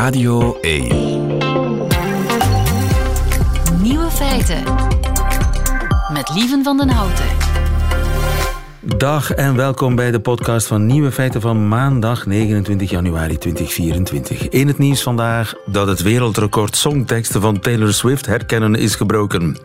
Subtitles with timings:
[0.00, 0.88] Radio 1.
[3.82, 4.62] Nieuwe feiten.
[6.12, 7.24] Met Lieven van den Houten.
[8.80, 14.48] Dag en welkom bij de podcast van Nieuwe Feiten van maandag 29 januari 2024.
[14.48, 19.56] In het nieuws vandaag dat het wereldrecord songteksten van Taylor Swift herkennen is gebroken.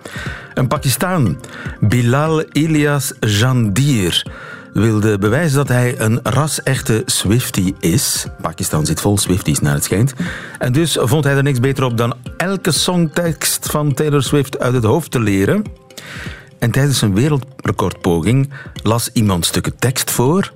[0.54, 1.40] Een Pakistan,
[1.80, 4.26] Bilal Ilyas Jandir,
[4.82, 8.26] wilde bewijzen dat hij een ras-echte Swiftie is.
[8.42, 10.14] Pakistan zit vol Swifties naar het schijnt.
[10.60, 14.74] En dus vond hij er niks beter op dan elke songtekst van Taylor Swift uit
[14.74, 15.64] het hoofd te leren.
[16.60, 18.50] En tijdens een wereldrecordpoging
[18.84, 20.54] las iemand stukken tekst voor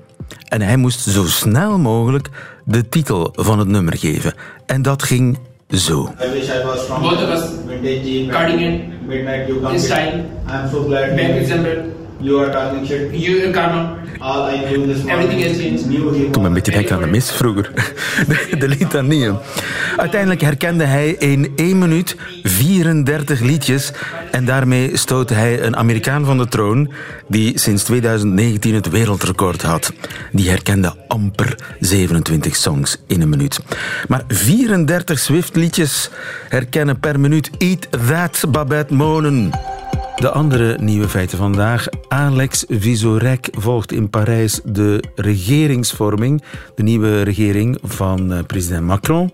[0.47, 2.29] en hij moest zo snel mogelijk
[2.65, 4.33] de titel van het nummer geven.
[4.65, 5.37] En dat ging
[5.69, 6.13] zo.
[6.23, 7.43] I wish I was from Both of us.
[7.67, 8.81] vintage jean, Cardigan.
[9.07, 9.73] midnight you come.
[9.73, 10.25] This style.
[10.47, 11.98] I'm so glad Back example.
[12.19, 13.13] You are talking shit.
[13.13, 13.97] You, Karma.
[14.19, 16.33] All I knew this Everything has changed.
[16.33, 17.71] Toen een beetje denken aan de mis vroeger.
[18.27, 19.37] De, de litanieën.
[19.97, 23.91] Uiteindelijk herkende hij in 1 minuut 34 liedjes.
[24.31, 26.91] En daarmee stootte hij een Amerikaan van de troon.
[27.27, 29.93] die sinds 2019 het wereldrecord had.
[30.31, 33.59] Die herkende amper 27 songs in een minuut.
[34.07, 36.09] Maar 34 Swift-liedjes
[36.49, 37.49] herkennen per minuut.
[37.57, 39.68] Eat that, Babette Monen.
[40.19, 41.87] De andere nieuwe feiten vandaag.
[42.07, 46.43] Alex Visorek volgt in Parijs de regeringsvorming,
[46.75, 49.31] de nieuwe regering van eh, president Macron.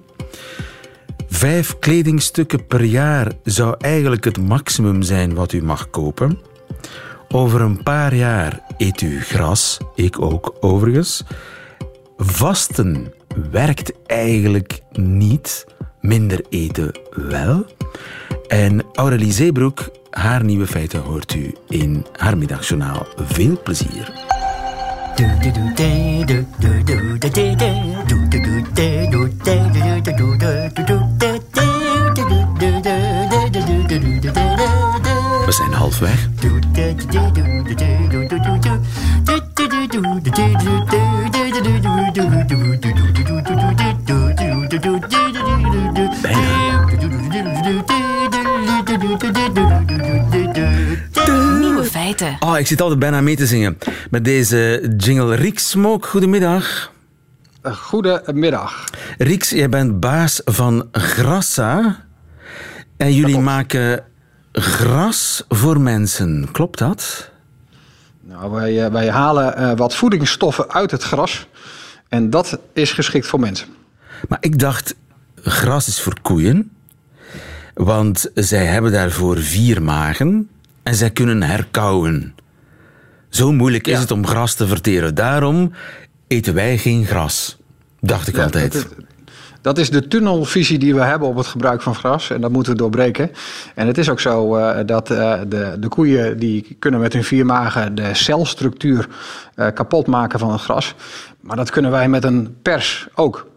[1.27, 6.39] Vijf kledingstukken per jaar zou eigenlijk het maximum zijn wat u mag kopen.
[7.29, 11.23] Over een paar jaar eet u gras, ik ook overigens.
[12.17, 13.13] Vasten
[13.51, 15.65] werkt eigenlijk niet,
[16.01, 17.65] minder eten wel.
[18.47, 23.07] En Aurélie Zeebroek, haar nieuwe feiten hoort u in haar middagjournaal.
[23.17, 24.11] Veel plezier.
[35.45, 36.27] We zijn halfweg.
[52.15, 52.47] Feiten.
[52.47, 53.77] Oh, ik zit altijd bijna mee te zingen
[54.09, 55.35] met deze jingle.
[55.35, 56.93] Rieks Smook, goedemiddag.
[57.63, 58.83] Goedemiddag.
[59.17, 62.03] Rieks, jij bent baas van Grassa.
[62.97, 64.03] En jullie maken
[64.51, 66.49] gras voor mensen.
[66.51, 67.29] Klopt dat?
[68.21, 71.47] Nou, wij, eh, wij halen eh, wat voedingsstoffen uit het gras.
[72.09, 73.67] En dat is geschikt voor mensen.
[74.27, 74.95] Maar ik dacht,
[75.41, 76.71] gras is voor koeien.
[77.73, 80.49] Want zij hebben daarvoor vier magen
[80.85, 82.35] en zij kunnen herkauwen.
[83.29, 85.15] Zo moeilijk is het om gras te verteren.
[85.15, 85.71] Daarom
[86.27, 87.57] eten wij geen gras.
[87.99, 88.73] Dacht ik Ja, altijd.
[88.73, 89.03] Dat, is-
[89.61, 92.29] dat is de tunnelvisie die we hebben op het gebruik van gras.
[92.29, 93.31] En dat moeten we doorbreken.
[93.75, 97.23] En het is ook zo eh, dat eh, de, de koeien die kunnen met hun
[97.23, 99.07] vier magen de celstructuur
[99.55, 100.95] eh, kapot maken van het gras.
[101.41, 103.47] Maar dat kunnen wij met een pers ook.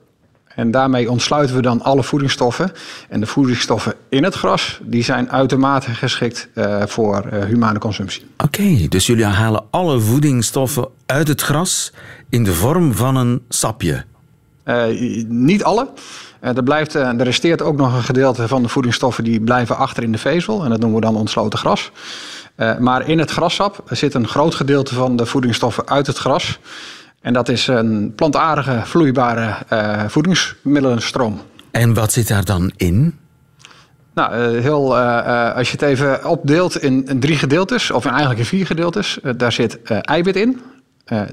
[0.59, 2.73] En daarmee ontsluiten we dan alle voedingsstoffen.
[3.09, 8.25] En de voedingsstoffen in het gras die zijn uitermate geschikt eh, voor eh, humane consumptie.
[8.37, 11.93] Oké, dus jullie halen alle voedingsstoffen uit het gras
[12.29, 14.05] in de vorm van een sapje.
[14.63, 14.85] Eh,
[15.29, 15.89] niet alle.
[16.41, 20.03] Er, blijft, eh, er resteert ook nog een gedeelte van de voedingsstoffen die blijven achter
[20.03, 20.65] in de vezel.
[20.65, 21.91] En dat noemen we dan ontsloten gras.
[22.79, 26.59] Maar in het grassap zit een groot gedeelte van de voedingsstoffen uit het gras.
[27.21, 31.41] En dat is een plantaardige, vloeibare eh, voedingsmiddelenstroom.
[31.71, 33.19] En wat zit daar dan in?
[34.15, 38.39] Nou, eh, heel, eh, als je het even opdeelt in, in drie gedeeltes, of eigenlijk
[38.39, 40.61] in vier gedeeltes, daar zit eiwit in,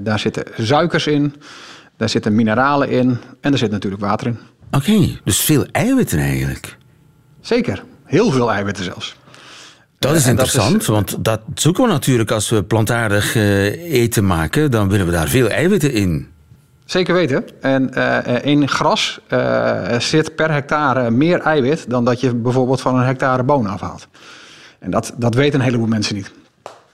[0.02, 1.36] daar zitten suikers in,
[1.98, 4.40] daar zitten mineralen in en er zit natuurlijk water in.
[4.72, 6.78] Oké, dus veel eiwitten eigenlijk.
[7.42, 9.16] Zeker, heel veel eiwitten zelfs.
[10.08, 13.36] Dat is Eh, en dat is- interessant, want dat zoeken we natuurlijk als we plantaardig
[13.36, 14.72] eh, eten maken.
[14.72, 16.28] Dan willen we daar veel eiwitten in.
[16.86, 17.44] Zeker weten.
[17.62, 22.96] En eh, in gras eh, zit per hectare meer eiwit dan dat je bijvoorbeeld van
[22.96, 24.08] een hectare bonen afhaalt.
[24.80, 26.32] En dat, dat weten een heleboel mensen niet.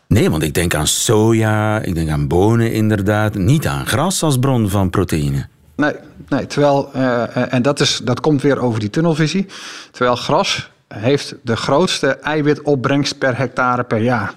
[0.07, 3.35] Nee, want ik denk aan soja, ik denk aan bonen inderdaad.
[3.35, 5.47] Niet aan gras als bron van proteïne.
[5.75, 5.93] Nee,
[6.29, 9.45] nee terwijl, eh, eh, en dat, is, dat komt weer over die tunnelvisie.
[9.91, 14.33] Terwijl gras heeft de grootste eiwitopbrengst per hectare per jaar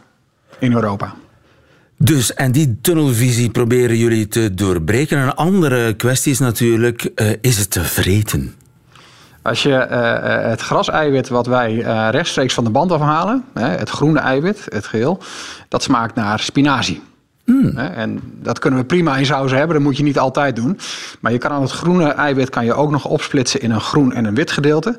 [0.58, 1.14] in Europa.
[1.98, 5.18] Dus, en die tunnelvisie proberen jullie te doorbreken.
[5.18, 8.54] Een andere kwestie is natuurlijk, eh, is het te vreten?
[9.42, 11.74] Als je eh, het graseiwit wat wij
[12.10, 15.22] rechtstreeks van de band afhalen, hè, het groene eiwit, het geheel,
[15.68, 17.02] dat smaakt naar spinazie.
[17.44, 20.78] Hè, En dat kunnen we prima in sauzen hebben, dat moet je niet altijd doen.
[21.20, 24.12] Maar je kan aan het groene eiwit kan je ook nog opsplitsen in een groen
[24.12, 24.98] en een wit gedeelte.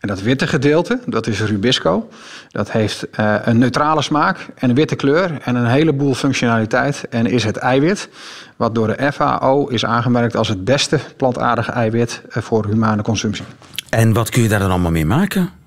[0.00, 2.08] En dat witte gedeelte, dat is Rubisco.
[2.48, 7.06] Dat heeft eh, een neutrale smaak en een witte kleur en een heleboel functionaliteit.
[7.10, 8.08] En is het eiwit,
[8.56, 13.44] wat door de FAO is aangemerkt als het beste plantaardige eiwit eh, voor humane consumptie.
[13.88, 15.59] En wat kun je daar dan allemaal mee maken?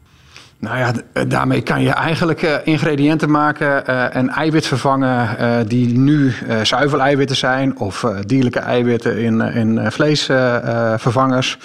[0.63, 5.97] Nou ja, eh, daarmee kan je eigenlijk eh, ingrediënten maken eh, en eiwit vervangen die
[5.97, 6.33] nu
[6.63, 11.57] zuiveleiwitten zijn of dierlijke eiwitten in, in vleesvervangers.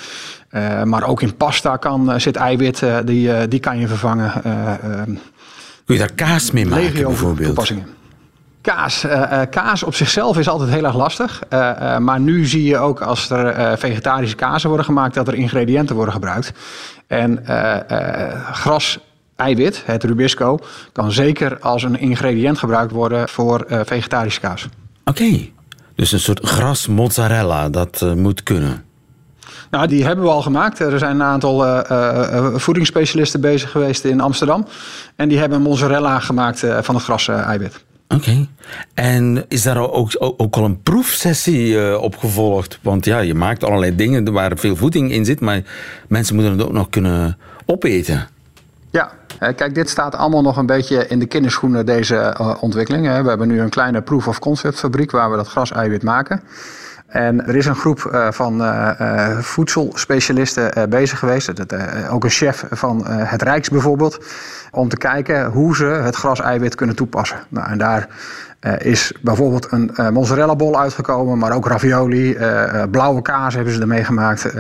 [0.84, 4.32] Maar ook in pasta kan, zit eiwit, die, die kan je vervangen.
[5.84, 7.46] Kun je daar kaas mee maken legio bijvoorbeeld?
[7.46, 7.86] toepassingen.
[8.74, 11.42] Kaas, eh, eh, kaas op zichzelf is altijd heel erg lastig.
[11.48, 15.96] Eh, maar nu zie je ook als er vegetarische kazen worden gemaakt, dat er ingrediënten
[15.96, 16.52] worden gebruikt.
[17.06, 17.44] En
[18.52, 18.98] gras,
[19.36, 20.58] eiwit, het rubisco,
[20.92, 24.68] kan zeker als een ingrediënt gebruikt worden voor vegetarische kaas.
[25.04, 25.48] Oké,
[25.94, 28.84] dus een soort gras mozzarella, dat moet kunnen.
[29.70, 30.78] Nou, die hebben we al gemaakt.
[30.78, 31.84] Er zijn een aantal
[32.58, 34.66] voedingsspecialisten bezig geweest in Amsterdam.
[35.16, 37.86] En die hebben mozzarella gemaakt van het gras eiwit.
[38.08, 38.46] Oké.
[38.94, 42.78] En is daar ook, ook, al een proefsessie eh, op gevolgd?
[42.82, 45.62] Want ja, je maakt allerlei dingen waar veel voeding in zit, maar
[46.08, 48.28] mensen moeten het ook nog kunnen opeten.
[48.90, 53.06] Ja, eh, kijk, dit staat allemaal nog een beetje in de kinderschoenen, deze eh, ontwikkeling.
[53.22, 56.43] We hebben nu een kleine proof of concept fabriek waar we dat graseiwit maken.
[57.08, 61.52] En er is een groep eh, van eh, eh, voedselspecialisten bezig geweest,
[62.10, 64.25] ook een chef van het Rijks bijvoorbeeld,
[64.70, 67.38] om te kijken hoe ze het graseiwit kunnen toepassen.
[67.49, 68.08] Nou, en daar
[68.78, 72.37] is bijvoorbeeld een mozzarella bol uitgekomen, maar ook ravioli,
[72.90, 74.52] blauwe kaas hebben ze ermee gemaakt,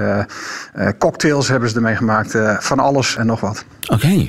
[0.98, 3.64] cocktails hebben ze ermee gemaakt, van alles en nog wat.
[3.86, 4.28] Oké.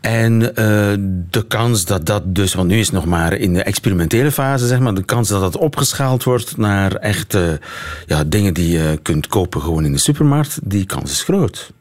[0.00, 0.92] En eh,
[1.30, 4.66] de kans dat dat dus, want nu is het nog maar in de experimentele fase,
[4.66, 7.60] zeg maar, de kans dat dat opgeschaald wordt naar echte
[8.06, 11.72] ja, dingen die je kunt kopen gewoon in de supermarkt, die kans is groot.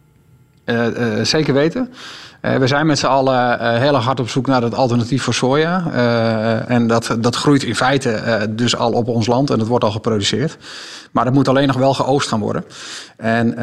[0.63, 1.89] Eh, eh, zeker weten.
[2.43, 5.33] Eh, we zijn met z'n allen eh, heel hard op zoek naar het alternatief voor
[5.33, 5.83] soja.
[5.93, 9.83] Eh, en dat, dat groeit in feite dus al op ons land en het wordt
[9.83, 10.57] al geproduceerd.
[11.11, 12.65] Maar dat moet alleen nog wel geoogst gaan worden.
[13.17, 13.55] En,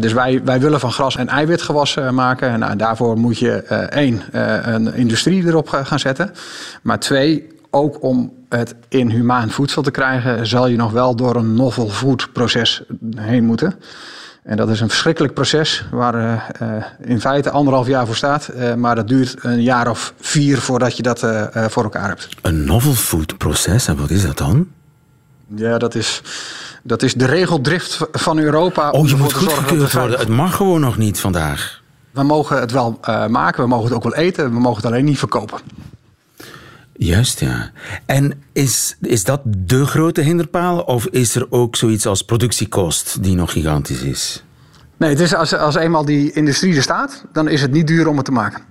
[0.00, 2.48] dus wij, wij willen van gras en eiwitgewassen maken.
[2.48, 3.52] En nou, daarvoor moet je
[3.88, 4.22] één,
[4.74, 6.32] een industrie erop ga- gaan zetten.
[6.82, 11.36] Maar twee, ook om het in humaan voedsel te krijgen, zal je nog wel door
[11.36, 12.82] een novel food proces
[13.16, 13.74] heen moeten.
[14.44, 16.32] En dat is een verschrikkelijk proces waar eh,
[16.76, 18.48] eh, in feite anderhalf jaar voor staat.
[18.48, 21.18] Eh, maar dat duurt een jaar of vier voordat je dat
[21.54, 22.28] voor elkaar hebt.
[22.42, 24.68] Een novel food proces, en wat is dat dan?
[25.54, 26.22] Ja, dat is,
[26.82, 28.90] dat is de regeldrift van Europa.
[28.90, 30.18] Oh, je moet zorgen goedgekeurd worden.
[30.18, 31.82] Het mag gewoon nog niet vandaag.
[32.10, 35.04] We mogen het wel maken, we mogen het ook wel eten, we mogen het alleen
[35.04, 35.58] niet verkopen.
[36.96, 37.70] Juist, ja.
[38.06, 40.80] En is, is dat de grote hinderpaal?
[40.80, 44.44] Of is er ook zoiets als productiekost die nog gigantisch is?
[44.96, 48.08] Nee, het is als, als eenmaal die industrie er staat, dan is het niet duur
[48.08, 48.62] om het te maken.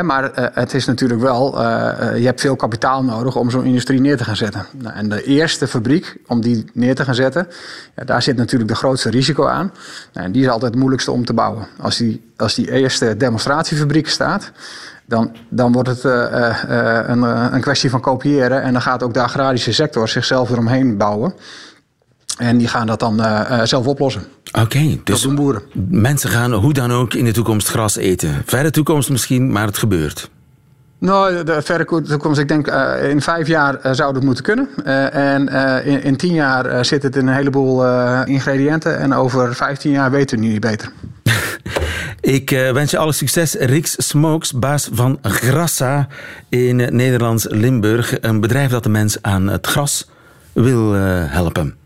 [0.00, 3.64] Maar eh, het is natuurlijk wel, eh, eh, je hebt veel kapitaal nodig om zo'n
[3.64, 4.66] industrie neer te gaan zetten.
[4.72, 7.48] Nou, en de eerste fabriek om die neer te gaan zetten,
[7.96, 9.72] ja, daar zit natuurlijk de grootste risico aan.
[10.12, 11.66] Nou, en die is altijd het moeilijkste om te bouwen.
[11.78, 14.52] Als die, als die eerste demonstratiefabriek staat,
[15.06, 17.22] dan, dan wordt het eh, eh, eh, een,
[17.54, 18.62] een kwestie van kopiëren.
[18.62, 21.34] En dan gaat ook de agrarische sector zichzelf eromheen bouwen.
[22.38, 23.22] En die gaan dat dan
[23.64, 24.22] zelf oplossen.
[24.52, 25.62] Oké, dus doen boeren.
[25.88, 28.42] mensen gaan hoe dan ook in de toekomst gras eten.
[28.46, 30.30] Verre toekomst misschien, maar het gebeurt.
[30.98, 32.66] Nou, de verre ko- toekomst, ik denk
[33.02, 34.68] in vijf jaar zou dat moeten kunnen.
[35.12, 35.48] En
[35.84, 37.84] in, in tien jaar zit het in een heleboel
[38.24, 38.98] ingrediënten.
[38.98, 40.92] En over vijftien jaar weten we het niet beter.
[42.20, 43.54] Ik eh, wens je alle succes.
[43.54, 46.08] Rix Smokes, baas van Grassa
[46.48, 48.20] in Nederlands Limburg.
[48.20, 50.08] Een bedrijf dat de mens aan het gras
[50.52, 51.76] wil eh, helpen.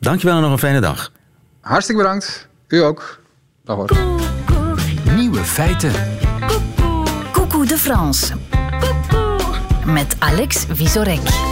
[0.00, 1.12] Dankjewel en nog een fijne dag.
[1.60, 2.48] Hartstikke bedankt.
[2.68, 3.20] U ook.
[3.64, 3.96] Dag hoor.
[5.16, 5.92] Nieuwe feiten.
[7.32, 8.34] Coucou de France.
[9.84, 11.47] Met Alex Visorek.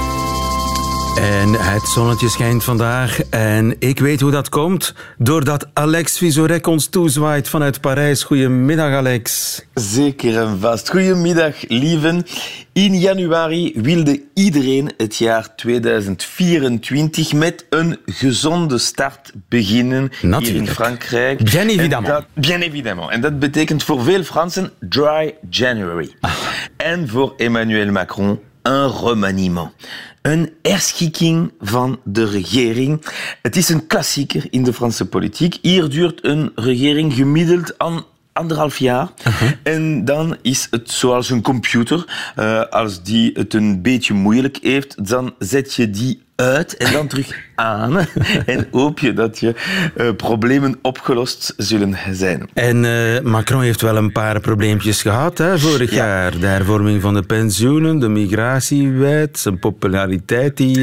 [1.16, 4.94] En het zonnetje schijnt vandaag en ik weet hoe dat komt.
[5.18, 8.22] Doordat Alex Visorek ons toezwaait vanuit Parijs.
[8.22, 9.60] Goedemiddag Alex.
[9.74, 10.90] Zeker en vast.
[10.90, 12.26] Goedemiddag, lieven.
[12.72, 20.70] In januari wilde iedereen het jaar 2024 met een gezonde start beginnen hier in Natuurlijk.
[20.70, 21.38] Frankrijk.
[21.44, 22.06] Bien En évidemment.
[22.06, 23.10] dat- bien évidemment.
[23.10, 26.14] En dat betekent voor veel Fransen dry January.
[26.76, 29.70] En voor Emmanuel Macron een remaniement.
[30.26, 33.04] Een herschikking van de regering.
[33.42, 35.58] Het is een klassieker in de Franse politiek.
[35.62, 38.04] Hier duurt een regering gemiddeld aan
[38.36, 39.08] anderhalf jaar.
[39.62, 42.04] En dan is het zoals een computer.
[42.36, 47.06] Eh, als die het een beetje moeilijk heeft, dan zet je die uit en dan
[47.06, 47.98] terug aan.
[48.46, 49.54] en hoop je dat je
[49.96, 52.48] eh, problemen opgelost zullen zijn.
[52.54, 56.06] En eh, Macron heeft wel een paar probleempjes gehad hè, vorig Ja.
[56.06, 56.38] jaar.
[56.38, 60.80] De hervorming van de pensioenen, de migratiewet, zijn populariteit die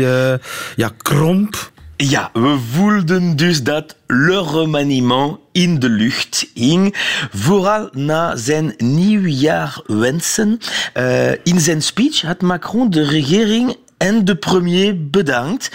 [0.75, 1.71] ja, kromp.
[1.97, 6.95] Ja, we voelden dus dat le remaniement in de lucht hing.
[7.31, 10.59] Vooral na zijn nieuwjaarwensen.
[10.93, 15.71] Eh, in zijn speech had Macron de regering en de premier bedankt.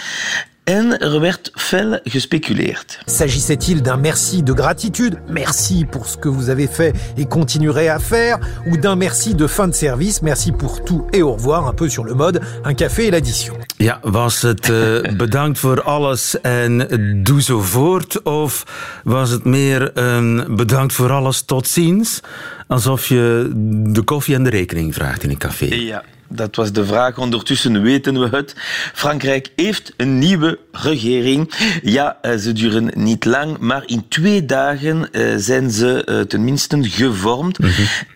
[0.69, 2.99] En er werd fel gespeculeerd.
[3.05, 7.97] S'agissait-il d'un merci de gratitude, merci pour ce que vous avez fait et continuerez à
[7.99, 11.73] faire, ou d'un merci de fin de service, merci pour tout et au revoir, un
[11.73, 13.55] peu sur le mode un café et l'addition?
[13.77, 16.87] Ja, was het eh, bedankt voor alles en
[17.23, 18.21] doe zo voort?
[18.21, 18.63] Of
[19.03, 22.19] was het meer een bedankt voor alles, tot ziens?
[22.67, 23.51] Alsof je
[23.93, 25.65] de koffie en de rekening vraagt in een café?
[25.65, 27.17] Ja, dat was de vraag.
[27.17, 28.55] Ondertussen weten we het.
[28.93, 31.53] Frankrijk heeft een nieuwe regering.
[31.83, 36.89] Ja, eh, ze duren niet lang, maar in twee dagen eh, zijn ze eh, tenminste
[36.89, 37.59] gevormd.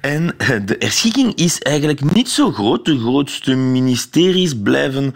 [0.01, 2.85] En eh, de herschikking is eigenlijk niet zo groot.
[2.85, 5.13] De grootste ministeries blijven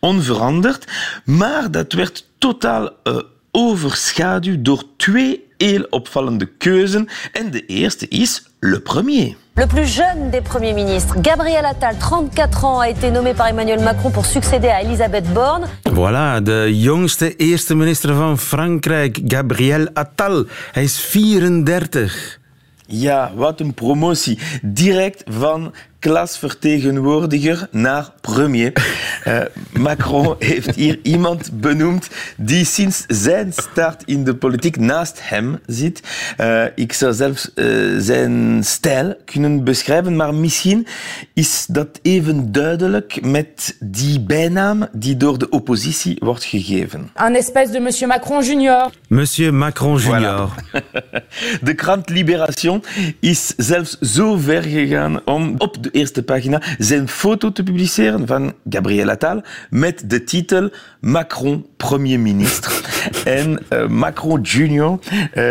[0.00, 0.84] onveranderd.
[1.24, 3.18] Maar dat werd totaal eh,
[3.50, 7.08] overschaduwd door twee heel opvallende keuzen.
[7.32, 9.34] En de eerste is le premier.
[9.60, 13.80] Le plus jeune des premiers ministres, Gabriel Attal, 34 ans, a été nommé par Emmanuel
[13.80, 15.66] Macron pour succéder à Elisabeth Borne.
[15.84, 20.46] Voilà, de jongste eerste minister van Frankrijk, Gabriel Attal.
[20.72, 22.38] Hij is 34.
[22.86, 24.38] Ja, wat een promotie.
[24.62, 28.72] Direct van klasvertegenwoordiger naar premier.
[29.20, 29.40] Eh,
[29.78, 36.02] Macron heeft hier iemand benoemd die sinds zijn start in de politiek naast hem zit.
[36.36, 37.66] Eh, ik zou zelfs eh,
[37.98, 40.86] zijn stijl kunnen beschrijven, maar misschien
[41.34, 47.10] is dat even duidelijk met die bijnaam die door de oppositie wordt gegeven.
[47.22, 48.90] Un espèce de Monsieur Macron Junior.
[49.08, 50.54] Monsieur Macron junior.
[51.62, 52.84] De krant Libération
[53.20, 58.54] is zelfs zo ver gegaan om op de eerste pagina zijn foto te publiceren van
[58.68, 60.70] Gabriel Attal met de titel
[61.00, 62.72] Macron premier ministre
[63.38, 64.98] en eh, Macron junior,
[65.32, 65.44] eh,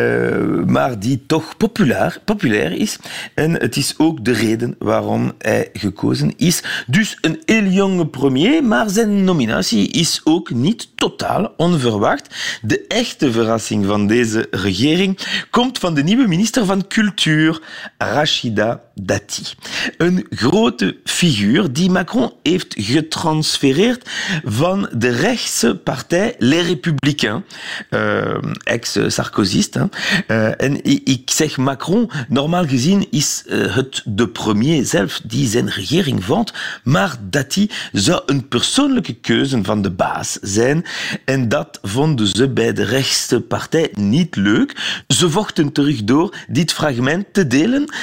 [0.65, 2.97] maar die toch populair, populair is.
[3.33, 6.63] En het is ook de reden waarom hij gekozen is.
[6.87, 12.35] Dus een heel jonge premier, maar zijn nominatie is ook niet totaal onverwacht.
[12.61, 15.17] De echte verrassing van deze regering
[15.49, 17.61] komt van de nieuwe minister van Cultuur,
[17.97, 19.43] Rachida Dati.
[19.97, 24.09] Een grote figuur die Macron heeft getransfereerd
[24.43, 27.43] van de rechtse partij Les Républicains,
[27.89, 29.73] eh, ex-Sarkozyst.
[29.73, 29.85] hè.
[30.27, 35.69] Eh, en ik zeg Macron, normaal gezien is eh, het de premier zelf die zijn
[35.69, 40.85] regering vormt, maar Dati zou een persoonlijke keuze van de baas zijn.
[41.25, 45.01] En dat vonden ze bij de rechtse partij niet leuk.
[45.07, 47.93] Ze vochten terug door dit fragment te delen.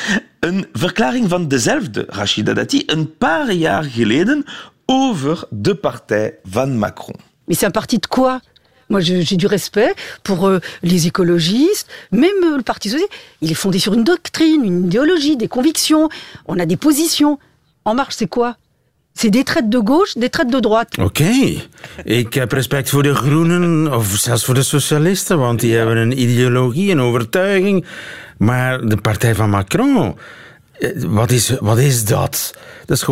[0.40, 4.44] Een verklaring van dezelfde Rachida Dati een paar jaar geleden
[4.87, 7.25] over de partij van Macron.
[7.48, 8.40] Mais c'est un parti de quoi?
[8.88, 13.12] Moi, j'ai du respect pour euh, les écologistes, même euh, le Parti socialiste.
[13.40, 16.08] Il est fondé sur une doctrine, une idéologie, des convictions.
[16.46, 17.38] On a des positions.
[17.84, 18.56] En marche, c'est quoi?
[19.12, 21.02] C'est des traites de gauche, des traites de droite.
[21.02, 21.32] Oké,
[22.04, 26.20] ik heb respect voor de groenen, of zelfs voor de socialisten, want die hebben een
[26.20, 27.84] ideologie, een overtuiging.
[28.38, 30.16] Maar de partij van Macron,
[30.78, 32.54] eh, wat is, wat is dat?
[32.84, 33.02] Dat is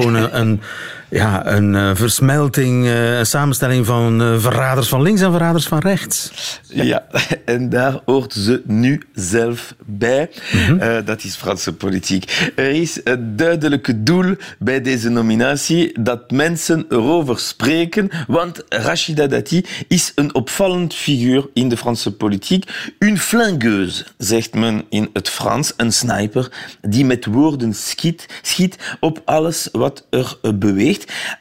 [1.15, 5.79] ja, een eh, versmelting, eh, een samenstelling van eh, verraders van links en verraders van
[5.79, 6.31] rechts.
[6.69, 7.07] Ja,
[7.45, 10.31] en daar hoort ze nu zelf bij.
[10.79, 12.53] Eh, dat is Franse politiek.
[12.57, 19.65] Er is een duidelijke doel bij deze nominatie dat mensen erover spreken, want Rachida Dati
[19.89, 22.93] is een opvallend figuur in de Franse politiek.
[22.99, 25.73] Une flingueuse, zegt men in het Frans.
[25.77, 30.51] Een sniper die met woorden schiet, schiet op alles wat er eh,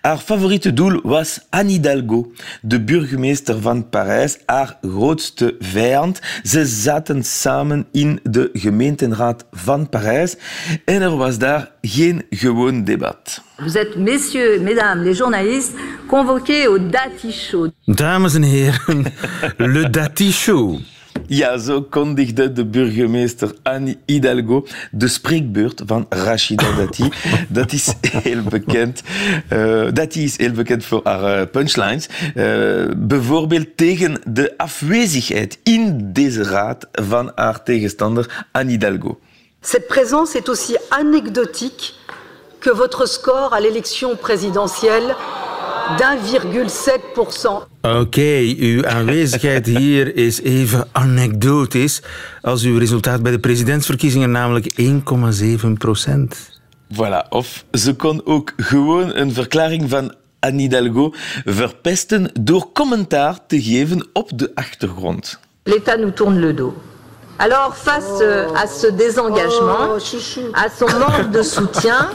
[0.02, 6.20] Haar favoriete doel was Anne Hidalgo, de burgemeester van Parijs, haar grootste vijand.
[6.44, 10.36] Ze zaten samen in de gemeenteraad van Parijs
[10.86, 13.42] en er was daar geen gewoon debat.
[13.58, 15.74] Vous êtes, messieurs, mesdames, les journalistes,
[16.08, 17.70] convoqués au Dati Show.
[17.86, 19.06] Dames en heren,
[19.58, 20.80] Le Dati Show.
[21.28, 27.10] Ja, zo kondigde de burgemeester Anne Hidalgo de spreekbeurt van Rachida Dati.
[27.50, 29.02] Dat is heel bekend.
[29.48, 32.08] Eh, Dati is heel bekend voor haar eh, punchlines.
[32.36, 39.20] Eh, bijvoorbeeld tegen de afwezigheid in deze raad van haar tegenstander Anne Hidalgo.
[39.62, 41.94] Cette présence est aussi anecdotique
[42.60, 45.16] que votre score à l'élection présidentielle
[45.98, 47.50] d'1,7%.
[47.82, 52.02] Oké, uw aanwezigheid hier is even anekdotisch
[52.42, 56.60] als uw resultaat bij de presidentsverkiezingen, namelijk 1,7 procent.
[56.94, 61.14] Voilà, of ze kon ook gewoon een verklaring van Anne Hidalgo
[61.46, 65.40] verpesten door commentaar te geven op de achtergrond.
[65.64, 66.74] L'État nous tourne le dos.
[67.40, 69.96] Alors, face euh, à ce désengagement,
[70.54, 72.10] à son manque de soutien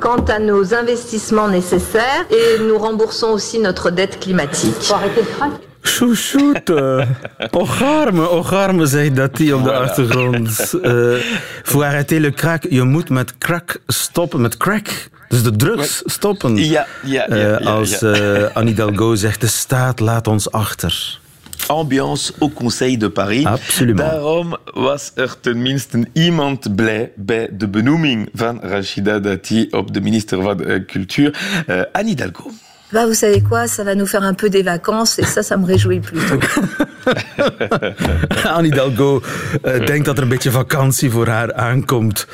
[0.00, 4.92] quant à nos investissements nécessaires, et nous remboursons aussi notre dette climatique.
[5.82, 6.72] Chouchoute.
[7.52, 10.50] Ocharme, ocharme, zegt dat die op de achtergrond.
[10.82, 11.18] Uh,
[11.62, 15.08] voor arrêter le crack, je moet met crack stoppen, met crack.
[15.28, 16.56] Dus de drugs stoppen.
[16.56, 17.36] Ja, ja, ja.
[17.36, 18.16] Ja, als ja.
[18.16, 21.20] uh, Anne Hidalgo zegt, de staat laat ons achter.
[21.68, 23.44] Ambiance au Conseil de Paris.
[23.46, 23.96] Absoluut.
[23.96, 30.42] Daarom was er tenminste iemand blij bij de benoeming van Rachida Dati op de minister
[30.42, 32.50] van de Cultuur, uh, Anne Hidalgo.
[32.92, 35.56] Bah, vous savez quoi, ça va nous faire un peu des vacances et ça, ça
[35.56, 36.38] me réjouit plutôt.
[38.44, 39.22] Anne Hidalgo
[39.64, 42.26] uh, denkt dat er een beetje vakantie voor haar aankomt.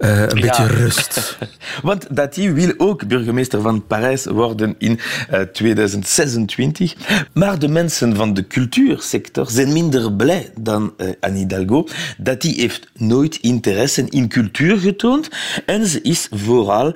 [0.00, 0.46] Uh, een ja.
[0.46, 1.38] beetje rust.
[1.82, 5.00] Want Dati wil ook burgemeester van Parijs worden in
[5.32, 6.94] uh, 2026.
[7.32, 11.86] Maar de mensen van de cultuursector zijn minder blij dan Anne Hidalgo.
[12.18, 15.28] Dati heeft nooit interesse in cultuur getoond.
[15.66, 16.92] En ze is vooral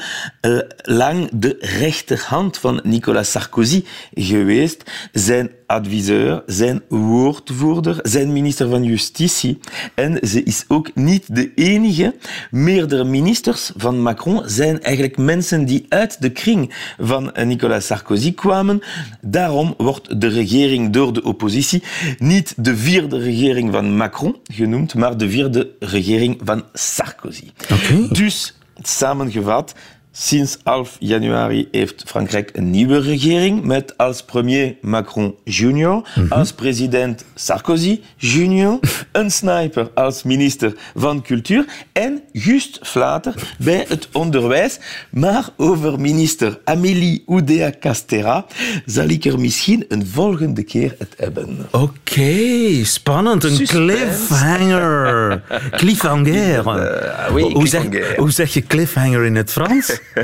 [0.83, 3.85] lang de rechterhand van Nicolas Sarkozy
[4.15, 4.91] geweest.
[5.13, 9.59] Zijn adviseur, zijn woordvoerder, zijn minister van Justitie.
[9.95, 12.15] En ze is ook niet de enige.
[12.51, 18.83] Meerdere ministers van Macron zijn eigenlijk mensen die uit de kring van Nicolas Sarkozy kwamen.
[19.21, 21.83] Daarom wordt de regering door de oppositie
[22.19, 27.51] niet de vierde regering van Macron genoemd, maar de vierde regering van Sarkozy.
[27.73, 28.09] Okay.
[28.09, 29.75] Dus, samengevat,
[30.17, 36.33] Sinds half januari heeft Frankrijk een nieuwe regering met als premier Macron junior, mm-hmm.
[36.33, 38.79] als president Sarkozy junior,
[39.13, 44.79] een sniper als minister van cultuur en Just Vlater bij het onderwijs.
[45.11, 48.47] Maar over minister Amélie Oudéa-Castera
[48.87, 51.67] zal ik er misschien een volgende keer het hebben.
[51.71, 53.45] Oké, okay, spannend.
[53.45, 53.87] Een Suspense.
[53.87, 55.43] cliffhanger.
[55.81, 56.57] cliffhanger.
[56.57, 58.19] Uh, oui, hoe, zeg, cliffhanger.
[58.19, 60.03] hoe zeg je cliffhanger in het Frans?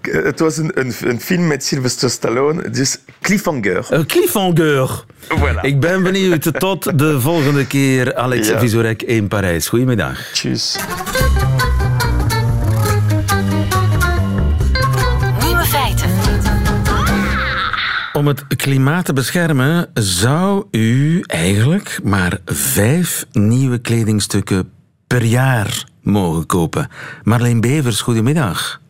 [0.00, 3.86] Het was een, een, een, film met Sylvester Stallone, dus Cliffhanger.
[3.90, 5.04] Een cliffhanger.
[5.24, 5.60] Voilà.
[5.60, 6.60] Ik ben benieuwd.
[6.60, 8.58] Tot de volgende keer, Alex Ja.
[8.58, 9.68] Visorek in Parijs.
[9.68, 10.30] Goedemiddag.
[10.32, 10.76] Tjus.
[15.42, 16.10] Nieuwe feiten.
[18.12, 24.70] Om het klimaat te beschermen zou u eigenlijk maar vijf nieuwe kledingstukken
[25.06, 26.88] per jaar mogen kopen.
[27.22, 28.80] Marleen Bevers, goedemiddag.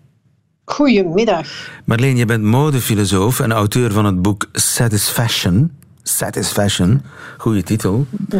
[0.68, 1.48] Goedemiddag.
[1.84, 5.72] Marleen, je bent modefilosoof en auteur van het boek Satisfaction.
[6.02, 7.02] Satisfaction,
[7.38, 8.06] goede titel.
[8.28, 8.38] Uh,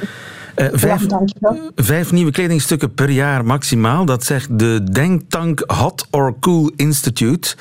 [0.73, 1.71] vijf, ja, dankjewel.
[1.75, 4.05] vijf nieuwe kledingstukken per jaar maximaal.
[4.05, 7.57] Dat zegt de denktank Hot or Cool Institute.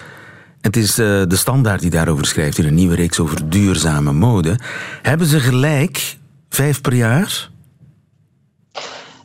[0.62, 4.60] Het is uh, de standaard die daarover schrijft in een nieuwe reeks over duurzame mode.
[5.01, 6.17] Hebben ze gelijk?
[6.49, 7.49] Vijf per jaar?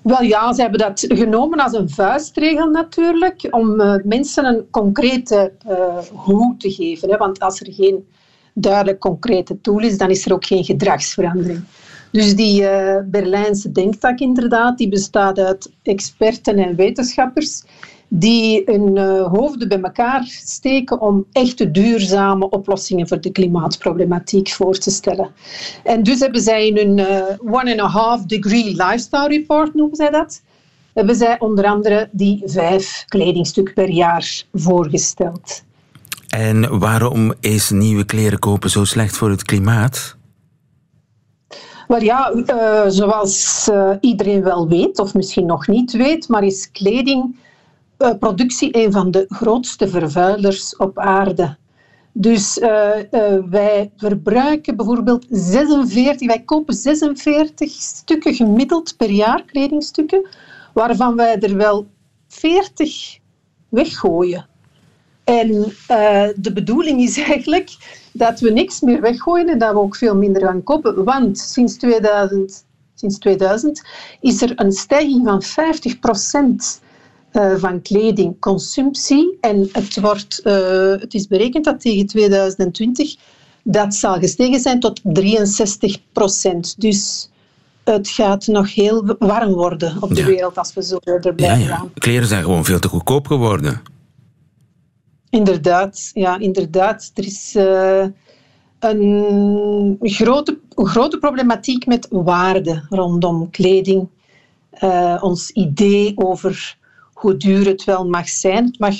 [0.02, 5.52] Wel ja, ze hebben dat genomen als een vuistregel natuurlijk, om uh, mensen een concrete
[5.68, 7.10] uh, hoe te geven.
[7.10, 7.16] Hè?
[7.16, 8.06] Want als er geen
[8.54, 11.64] duidelijk concrete tool is, dan is er ook geen gedragsverandering.
[12.10, 17.62] Dus die uh, Berlijnse denktak inderdaad, die bestaat uit experten en wetenschappers
[18.14, 24.78] die hun uh, hoofden bij elkaar steken om echte duurzame oplossingen voor de klimaatproblematiek voor
[24.78, 25.30] te stellen.
[25.84, 29.96] En dus hebben zij in hun uh, one and a half degree lifestyle report, noemen
[29.96, 30.42] zij dat,
[30.94, 35.62] hebben zij onder andere die vijf kledingstukken per jaar voorgesteld.
[36.28, 40.16] En waarom is nieuwe kleren kopen zo slecht voor het klimaat?
[41.88, 43.70] Wel ja, uh, zoals
[44.00, 47.34] iedereen wel weet, of misschien nog niet weet, maar is kleding
[48.18, 51.56] productie een van de grootste vervuilers op aarde.
[52.12, 60.28] Dus uh, uh, wij verbruiken bijvoorbeeld 46, wij kopen 46 stukken gemiddeld per jaar, kledingstukken,
[60.72, 61.86] waarvan wij er wel
[62.28, 63.18] 40
[63.68, 64.46] weggooien.
[65.24, 65.48] En
[66.36, 67.70] de bedoeling is eigenlijk
[68.12, 71.04] dat we niks meer weggooien en dat we ook veel minder gaan kopen.
[71.04, 73.82] Want sinds 2000, sinds 2000
[74.20, 76.80] is er een stijging van 50 procent
[77.32, 79.38] uh, van kledingconsumptie.
[79.40, 83.14] En het, wordt, uh, het is berekend dat tegen 2020
[83.64, 86.80] dat zal gestegen zijn tot 63 procent.
[86.80, 87.30] Dus
[87.84, 90.26] het gaat nog heel warm worden op de Ja.
[90.26, 91.76] wereld als we zo verder Ja, blijven ja.
[91.76, 91.90] gaan.
[91.94, 93.82] Kleren zijn gewoon veel te goedkoop geworden.
[95.30, 97.10] Inderdaad, ja, inderdaad.
[97.14, 98.04] Er is eh,
[98.78, 104.08] een, grote, grote problematiek met waarde rondom kleding.
[104.70, 106.76] Eh, ons idee over
[107.22, 108.64] hoe duur het wel mag zijn.
[108.64, 108.94] Het mag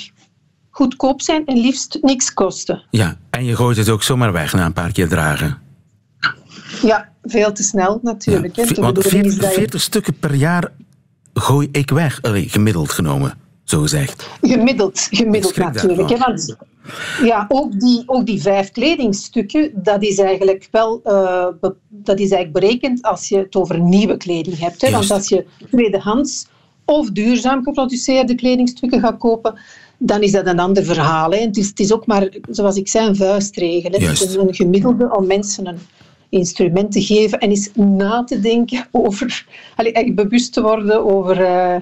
[0.69, 2.83] goedkoop zijn en liefst niks kosten.
[2.89, 5.57] Ja, en je gooit het ook zomaar weg na een paar keer dragen.
[6.81, 8.55] Ja, veel te snel natuurlijk.
[8.55, 10.71] Want bedoeling is 40, dat je- 40 stukken per jaar
[11.33, 12.21] gooi ik weg.
[12.21, 14.29] Allee, gemiddeld genomen, zo gezegd.
[14.41, 16.09] Gemiddeld, gemiddeld natuurlijk.
[16.09, 16.55] Hè, want
[17.23, 22.31] ja, ook die, ook die vijf kledingstukken, dat is eigenlijk wel eh, be- dat is
[22.31, 24.81] eigenlijk berekend als je het over nieuwe kleding hebt.
[24.81, 24.91] Hè.
[24.91, 26.45] Want als je tweedehands
[26.85, 29.59] of duurzaam geproduceerde kledingstukken gaat kopen,
[29.97, 31.31] dan is dat een ander verhaal.
[31.31, 31.39] Hè.
[31.39, 33.91] Het, is, het is ook maar, zoals ik zei, een vuistregel.
[33.91, 34.05] Hè.
[34.07, 35.79] Het is een, gemiddelde om mensen een
[36.29, 41.41] instrument te geven en eens na te denken over, allee, echt bewust te worden over...
[41.41, 41.75] eh,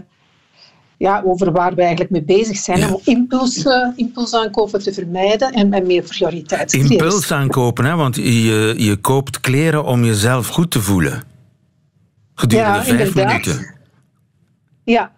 [0.97, 2.93] ja, over waar we eigenlijk mee bezig zijn.
[2.93, 6.91] Om impuls, eh, impulsaankopen te vermijden en, en meer prioriteit te geven.
[6.91, 7.95] Impuls aankopen, hè?
[7.95, 11.23] want je, je koopt kleren om jezelf goed te voelen.
[12.35, 13.45] Gedurende Ja, vijf inderdaad.
[13.45, 13.73] minuten.
[14.83, 15.11] Ja,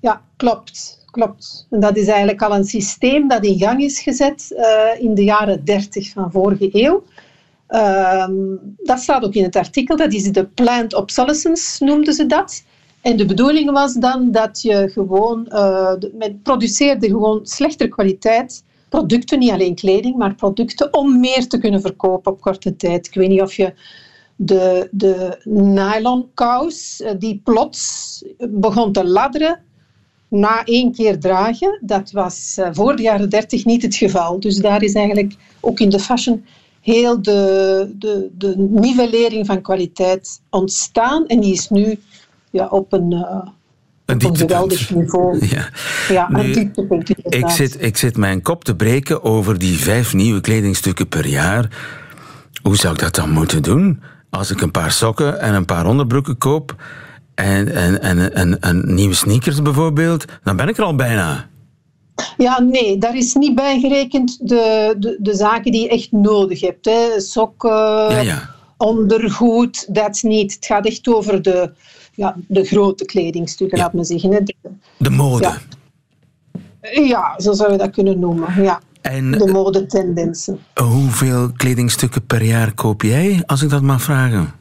[0.00, 1.66] ja klopt, klopt.
[1.70, 5.24] En dat is eigenlijk al een systeem dat in gang is gezet eh, in de
[5.24, 7.04] jaren 30 van vorige eeuw.
[7.66, 8.32] Ehm,
[8.76, 12.64] dat staat ook in het artikel, dat is de plant obsolescence, noemden ze dat.
[13.00, 19.38] En de bedoeling was dan dat je gewoon, de- men produceerde gewoon slechtere kwaliteit producten,
[19.38, 23.06] niet alleen kleding, maar producten om meer te kunnen verkopen op korte tijd.
[23.06, 23.74] Ik weet niet of je
[24.36, 29.60] de, de nylon kous, eh, die plots begon te ladderen
[30.28, 34.40] na één keer dragen, dat was eh, voor de jaren 30 niet het geval.
[34.40, 36.44] Dus daar is eigenlijk ook in de fashion
[36.80, 41.26] heel de, de, de nivellering van kwaliteit ontstaan.
[41.26, 41.98] En die is nu
[42.50, 43.48] ja, op een, eh,
[44.04, 44.38] Een dieptepunt.
[44.38, 45.46] geweldig niveau.
[45.56, 45.68] Ja.
[46.08, 50.14] Ja, Nu, een dieptepunt Ik zit, ik zit mijn kop te breken over die vijf
[50.14, 51.94] nieuwe kledingstukken per jaar.
[52.62, 54.02] Hoe zou ik dat dan moeten doen?
[54.30, 56.74] Als ik een paar sokken en een paar onderbroeken koop
[57.34, 61.48] en, en, en, en, en nieuwe sneakers bijvoorbeeld, dan ben ik er al bijna.
[62.36, 66.60] Ja, nee, daar is niet bij gerekend de, de, de zaken die je echt nodig
[66.60, 66.84] hebt.
[66.84, 67.20] Hè.
[67.20, 67.70] Sokken,
[68.10, 68.50] Ja, ja.
[68.76, 70.54] ondergoed, that's niet.
[70.54, 71.70] Het gaat echt over de,
[72.14, 74.32] ja, de grote kledingstukken, laat me zeggen.
[74.32, 74.42] Hè.
[74.42, 74.54] De-
[74.98, 75.42] De mode.
[75.42, 75.58] Ja.
[77.02, 78.62] ja, zo zou je dat kunnen noemen.
[78.62, 78.80] Ja.
[79.10, 80.58] En De modetendensen.
[80.74, 84.52] hoeveel kledingstukken per jaar koop jij, als ik dat mag vragen?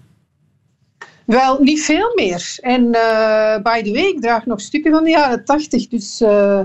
[1.25, 2.55] Wel, niet veel meer.
[2.61, 6.21] En eh, by the way, ik draag nog stukken van de jaren tachtig, dus...
[6.21, 6.59] eh,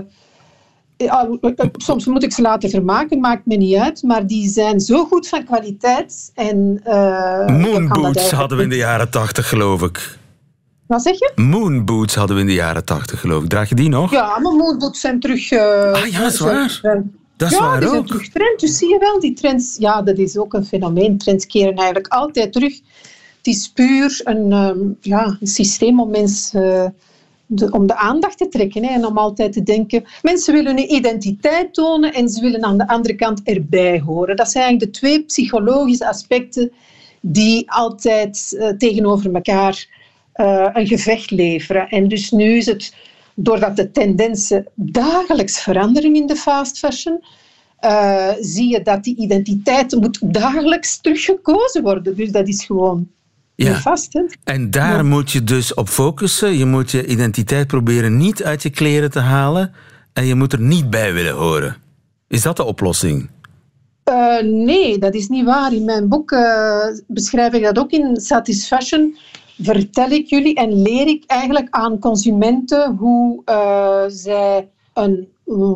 [0.97, 4.03] ja, eh, soms moet ik ze laten vermaken, maakt me niet uit.
[4.03, 6.31] Maar die zijn zo goed van kwaliteit.
[6.35, 10.17] En, eh, dat Moonboots hadden we in de jaren tachtig, geloof ik.
[10.87, 11.31] Wat zeg je?
[11.35, 13.49] Moonboots hadden we in de jaren tachtig, geloof ik.
[13.49, 14.11] Draag je die nog?
[14.11, 15.51] Ja, maar moonboots zijn terug...
[15.51, 16.81] ah, ja, dat is waar.
[17.41, 18.07] Dat is ja, waar ook.
[18.07, 18.59] terug trend.
[18.59, 19.75] Dus zie je wel, die trends...
[19.79, 21.17] Ja, dat is ook een fenomeen.
[21.17, 22.73] Trends keren eigenlijk altijd terug.
[23.37, 26.83] Het is puur een, ehm, ja, een systeem om mensen...
[26.83, 26.89] eh,
[27.45, 30.03] de, om de aandacht te trekken hè, en om altijd te denken...
[30.21, 34.35] Mensen willen hun identiteit tonen en ze willen aan de andere kant erbij horen.
[34.35, 36.71] Dat zijn eigenlijk de twee psychologische aspecten
[37.19, 39.87] die altijd eh, tegenover elkaar
[40.33, 41.89] eh, een gevecht leveren.
[41.89, 42.95] En dus nu is het,
[43.43, 47.23] doordat de tendensen dagelijks veranderen in de fast fashion,
[47.77, 52.15] eh, zie je dat die identiteit moet dagelijks teruggekozen worden.
[52.15, 53.07] Dus dat is gewoon
[53.55, 53.79] Ja.
[53.79, 54.13] vast.
[54.13, 54.21] Hè?
[54.43, 56.57] En daar moet je dus op focussen.
[56.57, 59.73] Je moet je identiteit proberen niet uit je kleren te halen.
[60.13, 61.75] En je moet er niet bij willen horen.
[62.27, 63.29] Is dat de oplossing?
[64.03, 65.73] Eh, nee, dat is niet waar.
[65.73, 69.17] In mijn boek eh, beschrijf ik dat ook in Satisfaction.
[69.61, 75.27] Vertel ik jullie en leer ik eigenlijk aan consumenten hoe eh, zij een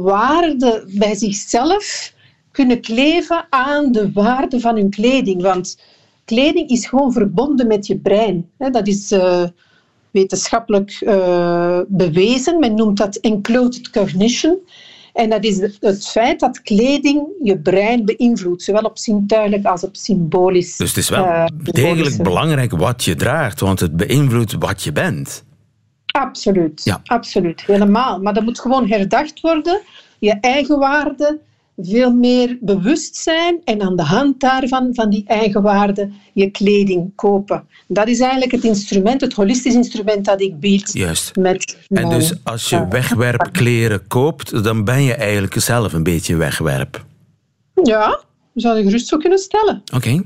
[0.02, 2.13] waarde bij zichzelf
[2.52, 5.41] kunnen kleven aan de waarde van hun kleding.
[5.41, 5.80] Want
[6.26, 8.50] kleding is gewoon verbonden met je brein.
[8.58, 9.43] Dat is eh,
[10.12, 12.60] wetenschappelijk eh, bewezen.
[12.60, 14.58] Men noemt dat enclosed cognition.
[15.15, 19.95] En dat is het feit dat kleding je brein beïnvloedt, zowel op zintuigelijk als op
[19.95, 20.78] symbolisch.
[20.78, 24.91] Dus het is wel eh, degelijk belangrijk wat je draagt, want het beïnvloedt wat je
[24.91, 25.43] bent.
[26.06, 27.01] Absoluut, Ja.
[27.04, 28.19] absoluut, helemaal.
[28.19, 29.82] Maar dat moet gewoon herdacht worden.
[30.19, 31.39] Je eigen waarde
[31.77, 37.11] veel meer bewust zijn en aan de hand daarvan, van die eigen waarde, je kleding
[37.15, 37.67] kopen.
[37.88, 40.93] Dat is eigenlijk het instrument, het holistisch instrument dat ik bied.
[40.93, 41.35] Juist.
[41.35, 47.05] Met En dus als je wegwerpkleren koopt, dan ben je eigenlijk zelf een beetje wegwerp.
[47.83, 48.19] Ja,
[48.53, 49.81] zou je gerust zo kunnen stellen.
[49.93, 50.21] Oké.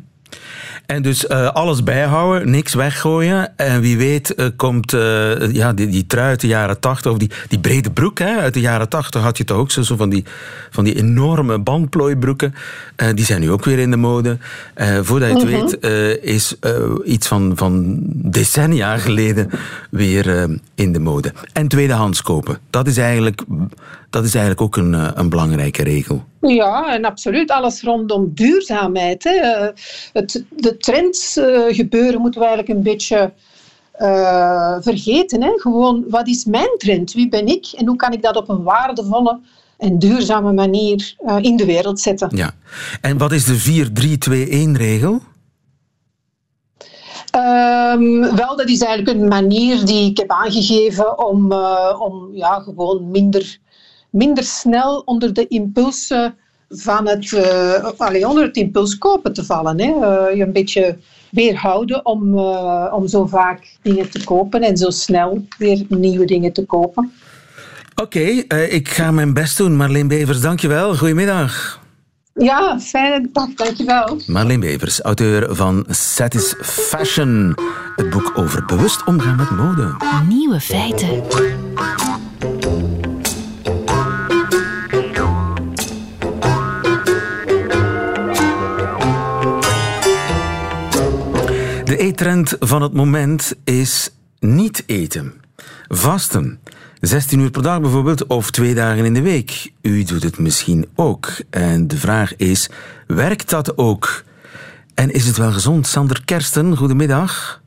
[0.90, 3.58] En dus eh, alles bijhouden, niks weggooien.
[3.58, 7.18] En wie weet eh, komt eh, ja, die, die trui uit de jaren tachtig, of
[7.18, 9.96] die, die brede broek hè, uit de jaren tachtig had je toch ook zo, zo
[9.96, 10.26] van, die,
[10.70, 12.56] van die enorme bandplooibroeken.
[13.14, 14.38] Die zijn nu ook weer in de mode.
[15.02, 15.90] Voordat je het Mhm.
[15.90, 16.56] weet is
[17.06, 19.50] iets van, van decennia geleden
[19.90, 21.34] weer in de mode.
[21.54, 22.58] En tweedehands kopen.
[22.70, 23.42] Dat is eigenlijk,
[24.10, 26.24] dat is eigenlijk ook een, eh, een belangrijke regel.
[26.42, 27.52] Ja, en absoluut.
[27.52, 29.24] Alles rondom duurzaamheid.
[29.24, 29.36] Hè.
[29.36, 29.68] Eh,
[30.14, 33.34] Het, de trends eh, gebeuren moeten we eigenlijk een beetje
[34.82, 35.44] vergeten.
[35.44, 35.52] Hè.
[35.56, 37.14] Gewoon, wat is mijn trend?
[37.14, 37.68] Wie ben ik?
[37.78, 39.40] En hoe kan ik dat op een waardevolle
[39.78, 42.30] en duurzame manier in de wereld zetten?
[42.36, 42.52] Ja.
[43.02, 45.22] En wat is de 4-3-2-1-regel?
[47.32, 51.54] Ehm, wel, dat is eigenlijk een manier die ik heb aangegeven om,
[52.00, 53.60] om ja, gewoon minder,
[54.10, 56.36] minder snel onder de impulsen
[56.70, 59.80] van het, eh, allee, onder het impuls kopen te vallen.
[59.80, 59.86] Hè.
[59.86, 60.98] Eh, je een beetje
[61.32, 66.54] weerhouden om, eh, om zo vaak dingen te kopen en zo snel weer nieuwe dingen
[66.54, 67.12] te kopen.
[67.96, 69.76] Oké, eh, ik ga mijn best doen.
[69.76, 70.96] Marleen Bevers, dankjewel.
[70.96, 71.80] Goedemiddag.
[72.34, 74.22] Ja, fijne dag, dankjewel.
[74.28, 77.56] Marleen Bevers, auteur van Satisfaction.
[77.96, 79.96] Het boek over bewust omgaan met mode.
[80.28, 81.24] Nieuwe feiten.
[92.20, 95.34] De eettrend van het moment is niet eten.
[95.88, 96.60] Vasten.
[97.00, 99.72] 16 uur per dag bijvoorbeeld, of twee dagen in de week.
[99.82, 101.32] U doet het misschien ook.
[101.50, 102.70] En de vraag is,
[103.08, 104.24] werkt dat ook?
[104.94, 105.88] En is het wel gezond?
[105.88, 107.62] Sander Kersten, goedemiddag.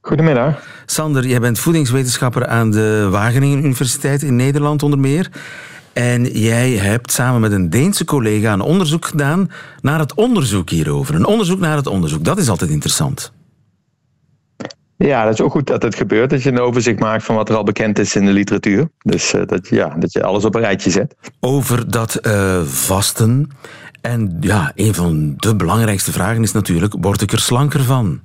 [0.00, 0.62] Goedemiddag.
[0.86, 5.30] Sander, jij bent voedingswetenschapper aan de Wageningen Universiteit in Nederland onder meer.
[5.96, 11.14] En jij hebt samen met een Deense collega een onderzoek gedaan naar het onderzoek hierover.
[11.14, 13.32] Een onderzoek naar het onderzoek, dat is altijd interessant.
[14.96, 16.30] Ja, dat is ook goed dat het gebeurt.
[16.30, 18.88] Dat je een overzicht maakt van wat er al bekend is in de literatuur.
[18.98, 21.14] Dus eh, dat, ja, dat je alles op een rijtje zet.
[21.40, 23.50] Over dat eh, vasten.
[24.00, 28.20] En ja, een van de belangrijkste vragen is natuurlijk, word ik er slanker van?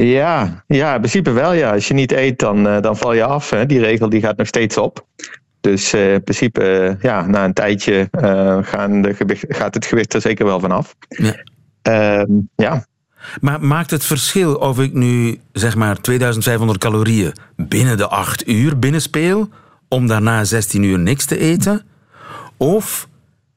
[0.00, 1.52] Ja, ja, in principe wel.
[1.52, 1.72] Ja.
[1.72, 3.50] Als je niet eet, dan, eh, dan val je af.
[3.50, 3.66] Hè.
[3.66, 5.06] Die regel die gaat nog steeds op.
[5.60, 8.08] Dus eh, in principe, eh, ja, na een tijdje
[8.62, 10.96] gaan de gewicht, gaat het gewicht er zeker wel vanaf.
[11.08, 11.34] Ja.
[11.82, 12.84] Ehm, ja.
[13.40, 18.78] Maar maakt het verschil of ik nu zeg maar 2500 calorieën binnen de 8 uur
[18.78, 19.48] binnenspeel,
[19.88, 21.82] om daarna 16 uur niks te eten?
[22.56, 23.08] Of